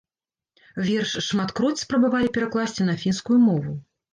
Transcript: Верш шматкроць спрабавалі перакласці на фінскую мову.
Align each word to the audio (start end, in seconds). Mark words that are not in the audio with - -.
Верш 0.87 1.11
шматкроць 1.27 1.81
спрабавалі 1.83 2.33
перакласці 2.39 2.89
на 2.89 2.95
фінскую 3.05 3.39
мову. 3.47 3.71